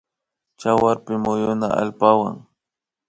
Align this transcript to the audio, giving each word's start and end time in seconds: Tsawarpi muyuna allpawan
Tsawarpi 0.57 1.13
muyuna 1.23 1.67
allpawan 1.81 2.35